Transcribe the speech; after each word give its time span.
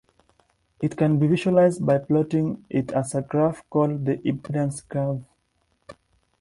It 0.81 0.97
can 0.97 1.19
be 1.19 1.27
visualized 1.27 1.85
by 1.85 1.99
plotting 1.99 2.65
it 2.71 2.91
as 2.91 3.13
a 3.13 3.21
graph, 3.21 3.61
called 3.69 4.03
the 4.05 4.17
impedance 4.17 4.81
curve. 4.89 5.21